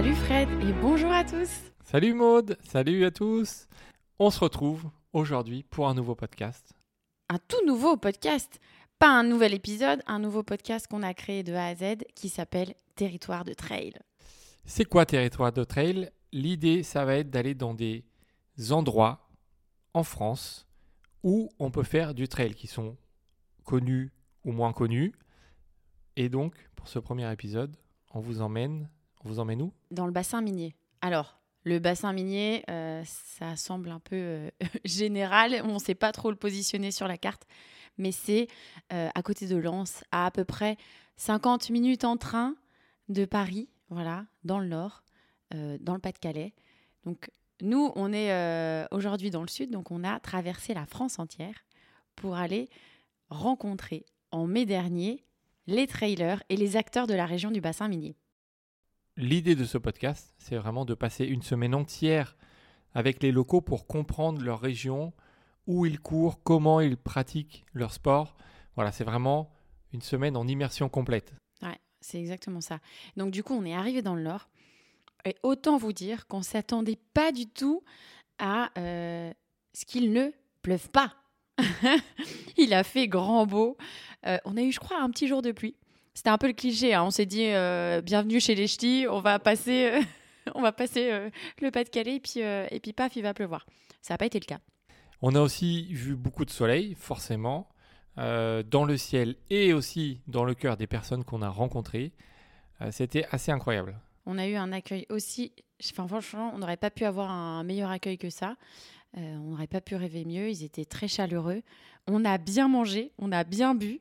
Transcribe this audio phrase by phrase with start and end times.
[0.00, 1.50] Salut Fred et bonjour à tous.
[1.84, 3.68] Salut Maude, salut à tous.
[4.18, 6.72] On se retrouve aujourd'hui pour un nouveau podcast.
[7.28, 8.60] Un tout nouveau podcast.
[8.98, 12.30] Pas un nouvel épisode, un nouveau podcast qu'on a créé de A à Z qui
[12.30, 13.92] s'appelle Territoire de Trail.
[14.64, 16.10] C'est quoi Territoire de Trail?
[16.32, 18.02] L'idée, ça va être d'aller dans des
[18.70, 19.28] endroits
[19.92, 20.66] en France
[21.22, 22.96] où on peut faire du trail qui sont
[23.64, 24.14] connus
[24.46, 25.12] ou moins connus.
[26.16, 27.76] Et donc, pour ce premier épisode,
[28.14, 28.88] on vous emmène,
[29.28, 29.72] vous emmène où?
[29.90, 30.74] Dans le bassin minier.
[31.00, 34.50] Alors, le bassin minier, euh, ça semble un peu euh,
[34.84, 35.60] général.
[35.64, 37.46] On ne sait pas trop le positionner sur la carte.
[37.98, 38.48] Mais c'est
[38.92, 40.76] euh, à côté de Lens, à à peu près
[41.16, 42.56] 50 minutes en train
[43.08, 45.02] de Paris, voilà, dans le nord,
[45.52, 46.54] dans le Pas-de-Calais.
[47.04, 47.28] Donc,
[47.60, 51.66] nous, on est aujourd'hui dans le sud, donc on a traversé la France entière
[52.14, 52.68] pour aller
[53.28, 55.24] rencontrer en mai dernier
[55.66, 58.16] les trailers et les acteurs de la région du bassin minier.
[59.20, 62.38] L'idée de ce podcast, c'est vraiment de passer une semaine entière
[62.94, 65.12] avec les locaux pour comprendre leur région,
[65.66, 68.34] où ils courent, comment ils pratiquent leur sport.
[68.76, 69.52] Voilà, c'est vraiment
[69.92, 71.34] une semaine en immersion complète.
[71.60, 72.78] Ouais, c'est exactement ça.
[73.18, 74.48] Donc du coup, on est arrivé dans le Nord.
[75.26, 77.84] Et autant vous dire qu'on ne s'attendait pas du tout
[78.38, 79.30] à euh,
[79.74, 80.30] ce qu'il ne
[80.62, 81.14] pleuve pas.
[82.56, 83.76] Il a fait grand beau.
[84.26, 85.76] Euh, on a eu, je crois, un petit jour de pluie.
[86.14, 86.94] C'était un peu le cliché.
[86.94, 87.04] Hein.
[87.04, 90.00] On s'est dit, euh, bienvenue chez les ch'tis, on va passer,
[90.54, 91.30] on va passer
[91.60, 93.66] le Pas-de-Calais et puis, et puis paf, il va pleuvoir.
[94.02, 94.58] Ça n'a pas été le cas.
[95.22, 97.68] On a aussi vu beaucoup de soleil, forcément,
[98.16, 102.12] dans le ciel et aussi dans le cœur des personnes qu'on a rencontrées.
[102.90, 104.00] C'était assez incroyable.
[104.26, 105.52] On a eu un accueil aussi.
[105.92, 108.56] Enfin, franchement, on n'aurait pas pu avoir un meilleur accueil que ça.
[109.16, 110.48] Euh, on n'aurait pas pu rêver mieux.
[110.48, 111.62] Ils étaient très chaleureux.
[112.06, 114.00] On a bien mangé, on a bien bu.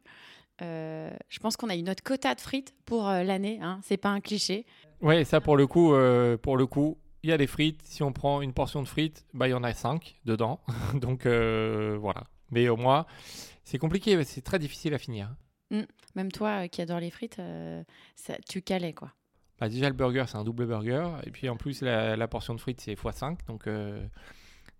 [0.61, 3.59] Euh, je pense qu'on a eu notre quota de frites pour euh, l'année.
[3.61, 3.79] Hein.
[3.83, 4.65] C'est pas un cliché.
[5.01, 5.93] Ouais, ça pour le coup,
[6.41, 7.81] pour le coup, il y a des frites.
[7.83, 10.59] Si on prend une portion de frites, bah il y en a cinq dedans.
[10.93, 12.23] Donc voilà.
[12.51, 13.05] Mais au moins,
[13.63, 14.21] c'est compliqué.
[14.25, 15.33] C'est très difficile à finir.
[15.71, 15.83] Mmh.
[16.15, 17.39] Même toi qui adore les frites,
[18.15, 19.13] ça, tu calais quoi.
[19.59, 21.05] Bah, déjà, le burger, c'est un double burger.
[21.25, 23.37] Et puis en plus, la, portion de frites, c'est x5.
[23.47, 24.05] Donc, euh,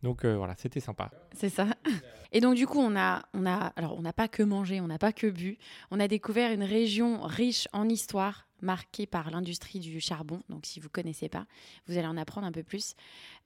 [0.04, 1.12] donc euh, voilà, c'était sympa.
[1.36, 1.68] C'est ça.
[2.32, 4.88] Et donc, du coup, on a, on a, alors, on n'a pas que mangé, on
[4.88, 5.58] n'a pas que bu.
[5.92, 10.42] On a découvert une région riche en histoire, marquée par l'industrie du charbon.
[10.50, 11.46] Donc, si vous ne connaissez pas,
[11.88, 12.96] vous allez en apprendre un peu plus.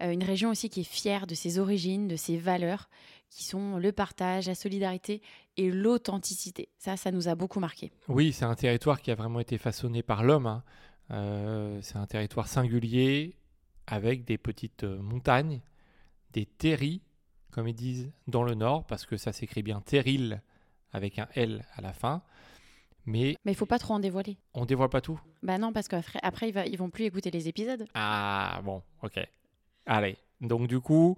[0.02, 2.90] Euh, une région aussi qui est fière de ses origines, de ses valeurs,
[3.30, 5.22] qui sont le partage, la solidarité
[5.58, 6.70] et l'authenticité.
[6.78, 7.92] Ça, ça nous a beaucoup marqué.
[8.08, 10.48] Oui, c'est un territoire qui a vraiment été façonné par l'homme.
[10.48, 10.64] Hein.
[11.12, 13.36] Euh, c'est un territoire singulier
[13.88, 15.62] avec des petites euh, montagnes,
[16.32, 17.02] des terris,
[17.54, 20.42] comme ils disent dans le nord, parce que ça s'écrit bien terril
[20.92, 22.22] avec un L à la fin.
[23.06, 24.38] Mais mais il faut pas trop en dévoiler.
[24.54, 25.20] On dévoile pas tout.
[25.42, 27.86] Bah non, parce qu'après après ils, va, ils vont plus écouter les épisodes.
[27.94, 29.20] Ah bon, ok.
[29.86, 30.18] Allez.
[30.42, 31.18] Donc du coup,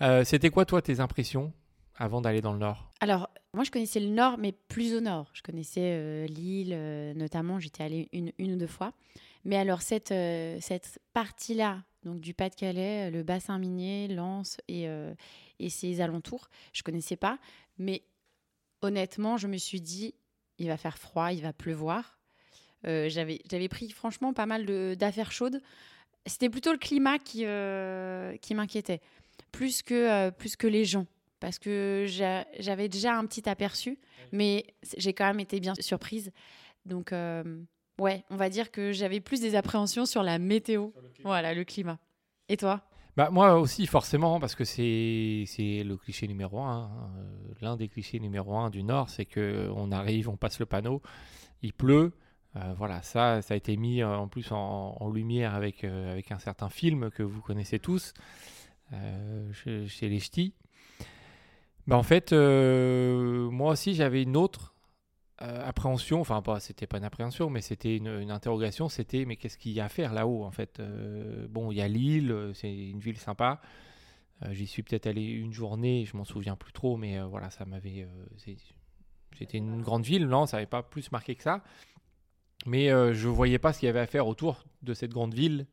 [0.00, 1.52] euh, c'était quoi toi tes impressions
[1.96, 2.90] avant d'aller dans le nord?
[3.00, 5.30] Alors, moi, je connaissais le nord, mais plus au nord.
[5.34, 8.92] Je connaissais euh, l'île, euh, notamment, j'étais allée une, une, ou deux fois.
[9.44, 14.88] Mais alors, cette, euh, cette partie-là, donc du Pas-de-Calais, le bassin minier, Lens et,
[15.60, 17.38] et ses alentours, je connaissais pas.
[17.78, 18.02] Mais
[18.80, 20.14] honnêtement, je me suis dit,
[20.58, 22.18] il va faire froid, il va pleuvoir.
[22.82, 24.66] J'avais pris franchement pas mal
[24.96, 25.62] d'affaires chaudes.
[26.26, 27.44] C'était plutôt le climat qui,
[28.40, 29.00] qui m'inquiétait,
[29.52, 31.06] plus, que plus que les gens
[31.42, 32.06] parce que
[32.60, 33.98] j'avais déjà un petit aperçu,
[34.30, 34.64] mais
[34.96, 36.30] j'ai quand même été bien surprise.
[36.86, 37.60] Donc, euh,
[37.98, 40.90] ouais, on va dire que j'avais plus des appréhensions sur la météo.
[41.22, 41.98] voilà, le climat.
[42.48, 42.82] Et toi?
[43.16, 45.46] Bah, Moi aussi, forcément, parce que c'est
[45.84, 46.84] le cliché numéro un.
[46.84, 47.10] Hein.
[47.60, 51.02] L'un des clichés numéro un du Nord, c'est qu'on arrive, on passe le panneau,
[51.62, 52.12] il pleut.
[52.56, 56.38] Euh, voilà, ça, ça a été mis euh, en plus en, lumière avec, avec un
[56.38, 58.12] certain film que vous connaissez tous,
[59.52, 60.54] chez, chez, les Ch'tis.
[61.86, 64.71] Bah en fait, euh, moi aussi j'avais une autre
[65.42, 69.58] euh, appréhension, enfin pas, c'était pas une appréhension, mais c'était une, interrogation, c'était mais qu'est-ce
[69.58, 72.72] qu'il y a à faire là-haut en fait euh, Bon, il y a l'île, c'est
[72.72, 73.60] une ville sympa.
[74.50, 78.08] J'y suis peut-être allé une journée, je m'en souviens plus trop, mais voilà, ça m'avait,
[79.38, 81.62] c'était une grande ville, non, ça n'avait pas plus marqué que ça.
[82.66, 85.68] Mais je voyais pas ce qu'il y avait à faire autour de cette grande ville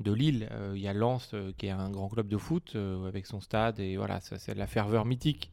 [0.00, 0.48] de Lille.
[0.50, 3.26] Euh, il y a Lens euh, qui est un grand club de foot euh, avec
[3.26, 5.52] son stade et voilà, c'est la ferveur mythique.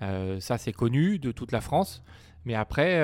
[0.00, 2.02] Ça, c'est connu de toute la France.
[2.44, 3.00] Mais après,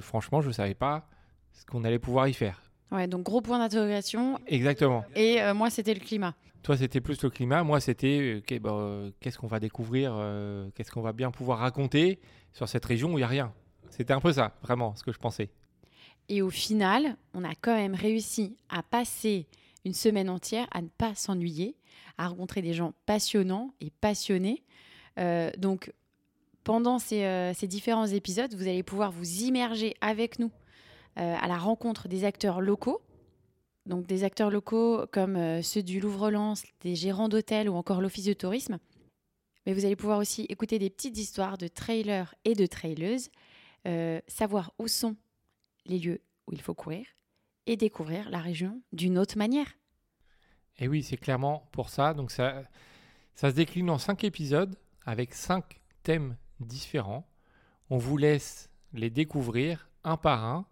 [0.00, 1.08] franchement, je ne savais pas
[1.52, 2.62] ce qu'on allait pouvoir y faire.
[2.90, 4.38] Ouais, donc gros point d'interrogation.
[4.46, 5.04] Exactement.
[5.14, 6.34] Et moi, c'était le climat.
[6.62, 7.62] Toi, c'était plus le climat.
[7.62, 10.14] Moi, c'était bah, qu'est-ce qu'on va découvrir,
[10.74, 12.20] qu'est-ce qu'on va bien pouvoir raconter
[12.52, 13.52] sur cette région où il n'y a rien.
[13.88, 15.50] C'était un peu ça, vraiment, ce que je pensais.
[16.28, 19.46] Et au final, on a quand même réussi à passer
[19.84, 21.76] une semaine entière à ne pas s'ennuyer,
[22.18, 24.62] à rencontrer des gens passionnants et passionnés.
[25.18, 25.92] Euh, donc,
[26.64, 30.50] pendant ces, ces, différents épisodes, vous allez pouvoir vous immerger avec nous
[31.16, 33.02] à la rencontre des acteurs locaux
[33.86, 38.24] donc des acteurs locaux comme euh, ceux du Louvre-Lens, des gérants d'hôtels ou encore l'Office
[38.24, 38.78] de tourisme.
[39.66, 43.30] Mais vous allez pouvoir aussi écouter des petites histoires de trailers et de traileuses,
[43.86, 45.16] euh, savoir où sont
[45.86, 47.06] les lieux où il faut courir
[47.66, 49.76] et découvrir la région d'une autre manière.
[50.78, 52.14] Et oui, c'est clairement pour ça.
[52.14, 52.62] Donc ça,
[53.34, 54.76] ça se décline en cinq épisodes
[55.10, 57.28] avec cinq thèmes différents.
[57.90, 60.66] On vous laisse les découvrir un par un.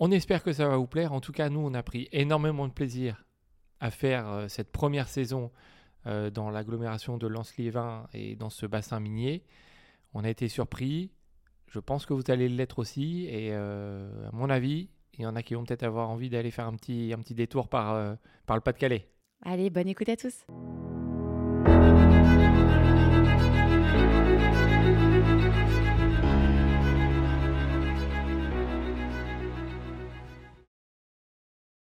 [0.00, 1.12] On espère que ça va vous plaire.
[1.12, 3.24] En tout cas, nous, on a pris énormément de plaisir
[3.78, 5.52] à faire euh, cette première saison
[6.06, 9.44] euh, dans l'agglomération de Lens-Liévin et dans ce bassin minier.
[10.12, 11.12] On a été surpris.
[11.68, 13.26] Je pense que vous allez l'être aussi.
[13.26, 16.50] Et euh, à mon avis, il y en a qui vont peut-être avoir envie d'aller
[16.50, 19.08] faire un petit, un petit détour par, par le Pas-de-Calais.
[19.44, 20.46] Allez, bonne écoute à tous.